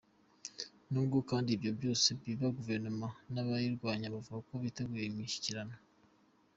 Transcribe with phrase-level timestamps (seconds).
[0.91, 5.75] N’ubwo kandi ibyo byose biba, Guverinoma n’abayirwanya bavuga ko biteguye imishyikirano.